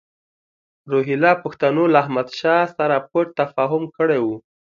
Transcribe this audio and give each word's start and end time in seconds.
روهیله 0.91 1.31
پښتنو 1.43 1.83
له 1.93 1.97
احمدشاه 2.03 2.63
سره 2.77 2.95
پټ 3.09 3.27
تفاهم 3.39 3.83
کړی 3.97 4.19
وو. 4.21 4.35